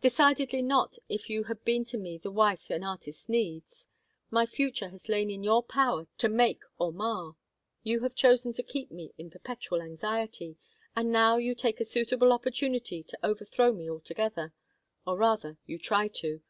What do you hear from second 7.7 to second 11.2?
You have chosen to keep me in perpetual anxiety, and